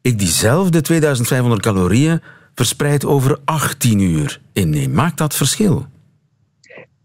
[0.02, 2.22] ik diezelfde 2500 calorieën
[2.56, 4.92] verspreid over 18 uur inneem?
[4.92, 5.88] Maakt dat verschil?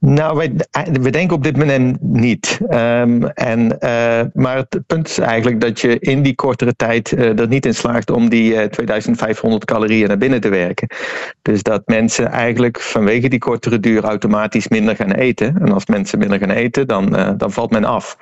[0.00, 0.52] Nou, wij,
[1.00, 2.60] we denken op dit moment niet.
[2.68, 7.38] Ehm, en, eh, maar het punt is eigenlijk dat je in die kortere tijd eh,
[7.38, 10.88] er niet in slaagt om die eh, 2500 calorieën naar binnen te werken.
[11.42, 15.56] Dus dat mensen eigenlijk vanwege die kortere duur automatisch minder gaan eten.
[15.60, 18.16] En als mensen minder gaan eten, dan, eh, dan valt men af.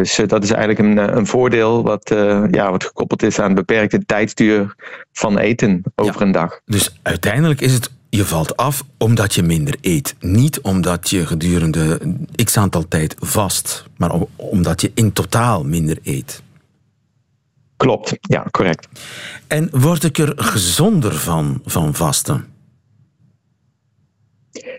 [0.00, 3.38] Dus eh, dat is eigenlijk een, eh, een voordeel wat, eh, ja, wat gekoppeld is
[3.38, 4.74] aan beperkte tijdsduur
[5.12, 6.60] van eten over een dag.
[6.64, 10.14] Dus uiteindelijk is het, je valt af omdat je minder eet.
[10.20, 12.00] Niet omdat je gedurende
[12.44, 16.42] x aantal tijd vast, maar om- omdat je in totaal minder eet.
[17.76, 18.88] Klopt, ja, correct.
[19.46, 22.44] En word ik er gezonder van, van vasten?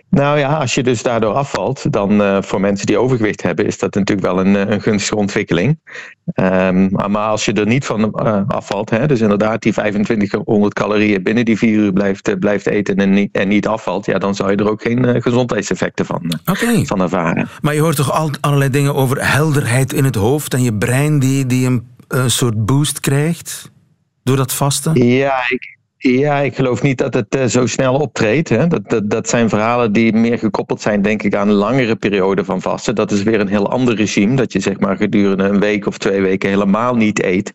[0.09, 3.77] Nou ja, als je dus daardoor afvalt, dan uh, voor mensen die overgewicht hebben, is
[3.77, 5.79] dat natuurlijk wel een, een gunstige ontwikkeling.
[6.35, 11.23] Um, maar als je er niet van uh, afvalt, hè, dus inderdaad die 2500 calorieën
[11.23, 14.51] binnen die vier uur blijft, blijft eten en niet, en niet afvalt, ja, dan zou
[14.51, 16.85] je er ook geen gezondheidseffecten van, okay.
[16.85, 17.49] van ervaren.
[17.61, 21.19] Maar je hoort toch al, allerlei dingen over helderheid in het hoofd en je brein
[21.19, 23.71] die, die een, een soort boost krijgt
[24.23, 25.07] door dat vasten?
[25.07, 25.74] Ja, ik,
[26.11, 28.49] ja, ik geloof niet dat het uh, zo snel optreedt.
[28.49, 28.67] Hè.
[28.67, 32.45] Dat, dat, dat zijn verhalen die meer gekoppeld zijn, denk ik, aan een langere periode
[32.45, 32.95] van vasten.
[32.95, 35.97] Dat is weer een heel ander regime, dat je zeg maar gedurende een week of
[35.97, 37.53] twee weken helemaal niet eet.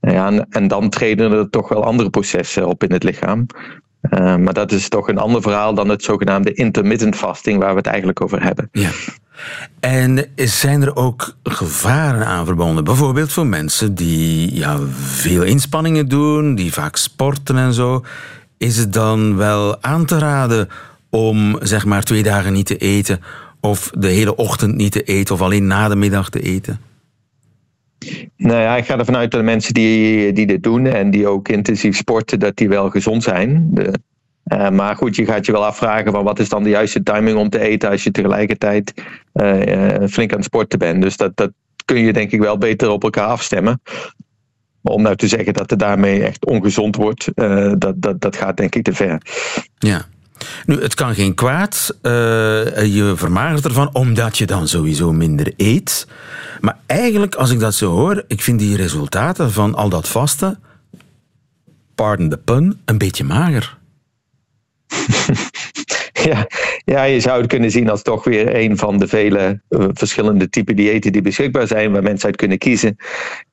[0.00, 3.46] Ja, en, en dan treden er toch wel andere processen op in het lichaam.
[4.10, 7.76] Uh, maar dat is toch een ander verhaal dan het zogenaamde intermittent fasting, waar we
[7.76, 8.68] het eigenlijk over hebben.
[8.72, 8.90] Ja.
[9.80, 12.84] En zijn er ook gevaren aan verbonden?
[12.84, 18.04] Bijvoorbeeld voor mensen die ja, veel inspanningen doen, die vaak sporten en zo.
[18.58, 20.68] Is het dan wel aan te raden
[21.10, 23.20] om zeg maar twee dagen niet te eten,
[23.60, 26.80] of de hele ochtend niet te eten, of alleen na de middag te eten?
[28.36, 31.26] Nou ja, ik ga ervan uit dat de mensen die, die dit doen en die
[31.26, 33.68] ook intensief sporten, dat die wel gezond zijn.
[33.70, 33.92] De,
[34.52, 37.38] uh, maar goed, je gaat je wel afvragen van wat is dan de juiste timing
[37.38, 38.92] om te eten als je tegelijkertijd
[39.34, 41.02] uh, uh, flink aan het sporten bent.
[41.02, 41.50] Dus dat, dat
[41.84, 43.82] kun je denk ik wel beter op elkaar afstemmen.
[44.82, 47.28] Om nou te zeggen dat het daarmee echt ongezond wordt,
[47.78, 49.20] dat, dat, dat gaat denk ik te ver.
[49.78, 50.04] Ja.
[50.66, 51.98] Nu, het kan geen kwaad.
[52.02, 56.06] Je vermagert ervan omdat je dan sowieso minder eet.
[56.60, 60.58] Maar eigenlijk, als ik dat zo hoor, ik vind die resultaten van al dat vasten,
[61.94, 63.80] pardon the pun, een beetje mager.
[66.30, 66.46] ja,
[66.84, 70.48] ja, je zou het kunnen zien als toch weer een van de vele uh, verschillende
[70.48, 72.96] typen diëten die beschikbaar zijn, waar mensen uit kunnen kiezen.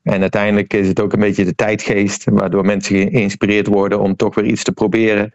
[0.02, 4.34] En uiteindelijk is het ook een beetje de tijdgeest, waardoor mensen geïnspireerd worden om toch
[4.34, 5.32] weer iets te proberen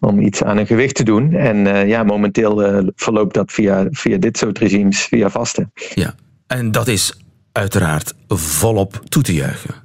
[0.00, 1.32] om iets aan hun gewicht te doen.
[1.32, 5.72] En uh, ja, momenteel uh, verloopt dat via, via dit soort regimes, via vasten.
[5.94, 6.14] Ja,
[6.46, 7.18] en dat is
[7.52, 9.83] uiteraard volop toe te juichen.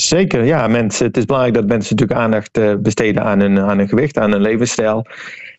[0.00, 0.68] Zeker, ja.
[0.68, 4.18] Mensen, het is belangrijk dat mensen natuurlijk aandacht uh, besteden aan hun, aan hun gewicht,
[4.18, 5.06] aan hun levensstijl.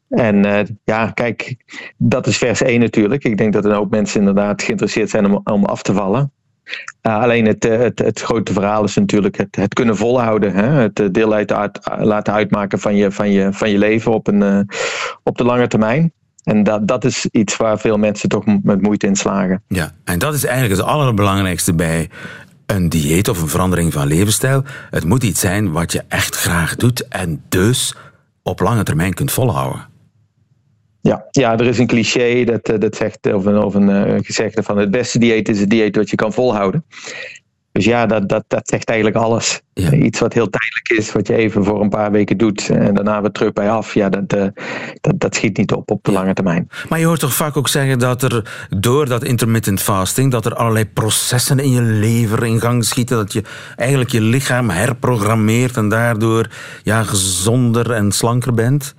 [0.09, 1.55] En ja, kijk,
[1.97, 3.23] dat is vers 1 natuurlijk.
[3.23, 6.31] Ik denk dat een hoop mensen inderdaad geïnteresseerd zijn om, om af te vallen.
[7.07, 10.53] Uh, alleen het, het, het, grote verhaal is natuurlijk het, het kunnen volhouden.
[10.53, 10.67] Hè?
[10.67, 14.69] Het deel uit, uit, laten uitmaken van je, van je, van je leven op, een,
[15.23, 16.11] op de lange termijn.
[16.43, 19.63] En dat, dat is iets waar veel mensen toch met moeite in slagen.
[19.67, 22.09] Ja, en dat is eigenlijk het allerbelangrijkste bij
[22.69, 24.63] een dieet of een verandering van levensstijl.
[24.89, 27.95] Het moet iets zijn wat je echt graag doet en dus
[28.43, 29.87] op lange termijn kunt volhouden.
[31.01, 34.63] Ja, ja, er is een cliché dat, dat zegt, of een, of een uh, gezegde
[34.63, 36.85] van het beste dieet is het dieet wat je kan volhouden.
[37.79, 39.61] Dus ja, dat, dat, dat zegt eigenlijk alles.
[39.73, 39.91] Ja.
[39.91, 43.21] Iets wat heel tijdelijk is, wat je even voor een paar weken doet en daarna
[43.21, 43.93] weer terug bij af.
[43.93, 44.47] Ja, dat, uh,
[45.01, 46.69] dat, dat schiet niet op op de lange termijn.
[46.89, 50.55] Maar je hoort toch vaak ook zeggen dat er door dat intermittent fasting, dat er
[50.55, 53.17] allerlei processen in je lever in gang schieten.
[53.17, 53.43] Dat je
[53.75, 56.47] eigenlijk je lichaam herprogrammeert en daardoor
[56.83, 58.95] ja, gezonder en slanker bent.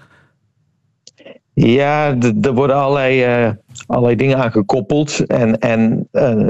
[1.67, 3.51] Ja, er worden allerlei, uh,
[3.87, 5.27] allerlei dingen aan gekoppeld.
[5.27, 6.47] En, en uh,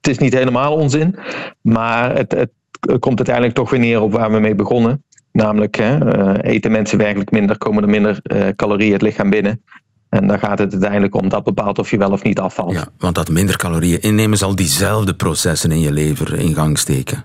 [0.00, 1.16] het is niet helemaal onzin.
[1.60, 2.50] Maar het, het,
[2.98, 5.04] komt uiteindelijk toch weer neer op waar we mee begonnen.
[5.32, 8.22] Namelijk, hè, uh, eten mensen werkelijk minder, komen er minder
[8.56, 9.62] calorieën het lichaam binnen.
[10.08, 12.72] En dan gaat het uiteindelijk om dat bepaalt of je wel of niet afvalt.
[12.72, 17.24] Ja, want dat minder calorieën innemen zal diezelfde processen in je lever in gang steken.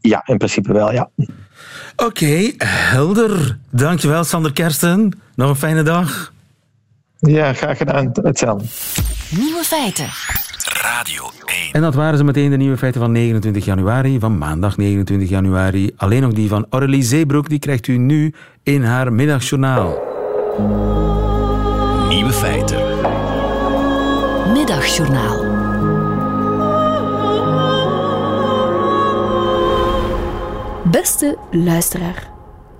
[0.00, 1.10] Ja, in principe wel, ja.
[1.96, 3.58] Oké, okay, helder.
[3.70, 5.18] Dankjewel, Sander Kersten.
[5.34, 6.32] Nog een fijne dag.
[7.18, 8.10] Ja, graag gedaan.
[8.22, 8.66] Hetzelfde.
[9.30, 10.08] Nieuwe feiten.
[10.82, 11.72] Radio 1.
[11.72, 15.90] En dat waren ze meteen de nieuwe feiten van 29 januari, van maandag 29 januari.
[15.96, 19.98] Alleen nog die van Aurélie Zeebroek, die krijgt u nu in haar middagjournaal.
[22.08, 22.80] Nieuwe feiten.
[24.52, 25.61] Middagjournaal.
[30.92, 32.30] Beste luisteraar,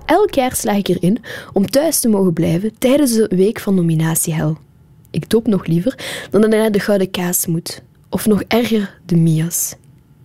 [0.05, 1.23] elk jaar sla ik erin
[1.53, 4.57] om thuis te mogen blijven tijdens de week van nominatiehel.
[5.11, 5.97] Ik doop nog liever
[6.29, 7.83] dan dat ik naar de Gouden Kaas moet.
[8.09, 9.75] Of nog erger, de Mias.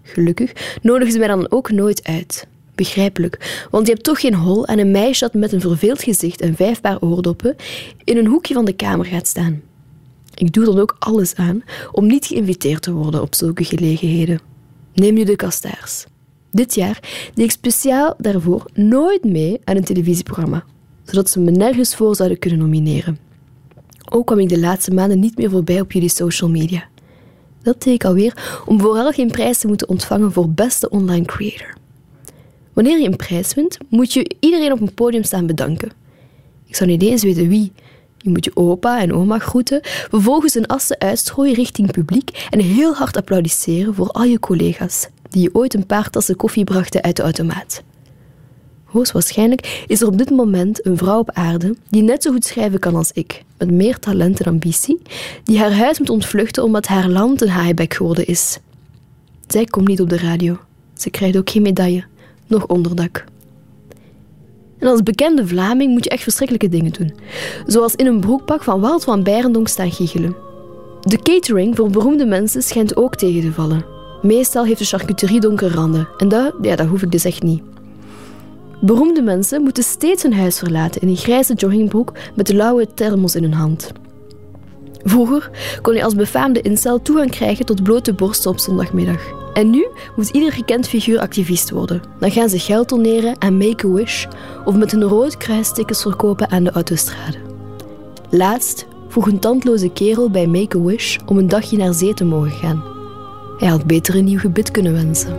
[0.02, 2.46] Gelukkig nodigen ze mij dan ook nooit uit.
[2.74, 6.40] Begrijpelijk, want je hebt toch geen hol aan een meisje dat met een verveeld gezicht
[6.40, 7.56] en vijf paar oordoppen
[8.04, 9.62] in een hoekje van de kamer gaat staan.
[10.34, 14.40] Ik doe dan ook alles aan om niet geïnviteerd te worden op zulke gelegenheden.
[14.94, 16.06] Neem nu de kastaars.
[16.50, 20.64] Dit jaar deed ik speciaal daarvoor nooit mee aan een televisieprogramma,
[21.04, 23.18] zodat ze me nergens voor zouden kunnen nomineren.
[24.10, 26.84] Ook kwam ik de laatste maanden niet meer voorbij op jullie social media.
[27.62, 31.76] Dat deed ik alweer om vooral geen prijs te moeten ontvangen voor beste online creator.
[32.72, 35.90] Wanneer je een prijs wint, moet je iedereen op een podium staan bedanken.
[36.66, 37.72] Ik zou niet eens weten wie.
[38.18, 42.94] Je moet je opa en oma groeten, vervolgens een assen uitstrooien richting publiek en heel
[42.94, 47.22] hard applaudisseren voor al je collega's die ooit een paar tassen koffie brachten uit de
[47.22, 47.82] automaat.
[48.84, 52.78] Hoogstwaarschijnlijk is er op dit moment een vrouw op aarde die net zo goed schrijven
[52.78, 55.02] kan als ik, met meer talent en ambitie,
[55.44, 58.58] die haar huis moet ontvluchten omdat haar land een haaibek geworden is.
[59.46, 60.58] Zij komt niet op de radio.
[60.94, 62.04] Ze krijgt ook geen medaille,
[62.46, 63.24] nog onderdak.
[64.78, 67.14] En als bekende Vlaming moet je echt verschrikkelijke dingen doen.
[67.66, 70.36] Zoals in een broekpak van Wout van Beirendonk staan giechelen.
[71.00, 73.97] De catering voor beroemde mensen schijnt ook tegen te vallen.
[74.22, 76.08] Meestal heeft de charcuterie donkere randen.
[76.16, 77.62] En dat, ja, dat hoef ik dus echt niet.
[78.80, 83.34] Beroemde mensen moeten steeds hun huis verlaten in een grijze joggingbroek met de lauwe thermos
[83.34, 83.92] in hun hand.
[85.04, 85.50] Vroeger
[85.82, 89.20] kon je als befaamde incel toegang krijgen tot blote borsten op zondagmiddag.
[89.52, 92.02] En nu moet ieder gekend figuur activist worden.
[92.20, 94.26] Dan gaan ze geld doneren aan Make-A-Wish
[94.64, 97.38] of met een rood kruis tickets verkopen aan de autostrade.
[98.30, 102.97] Laatst vroeg een tandloze kerel bij Make-A-Wish om een dagje naar zee te mogen gaan.
[103.58, 105.36] Hij had beter een nieuw gebit kunnen wensen.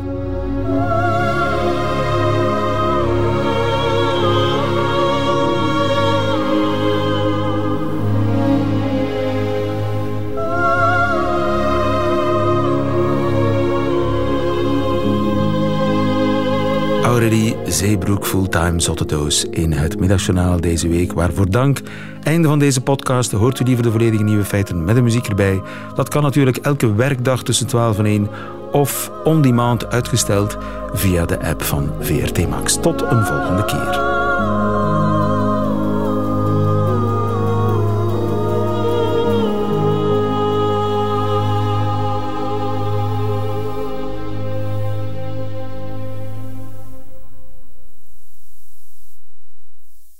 [17.68, 21.14] Zeebroek fulltime zottedoos in het middagjournaal deze week.
[21.14, 21.82] Waarvoor dank.
[22.24, 23.32] Einde van deze podcast.
[23.32, 25.62] Hoort u liever de volledige nieuwe feiten met de muziek erbij?
[25.96, 28.30] Dat kan natuurlijk elke werkdag tussen 12 en 1
[28.72, 30.58] of on demand uitgesteld
[30.94, 32.78] via de app van VRT Max.
[32.82, 34.09] Tot een volgende keer.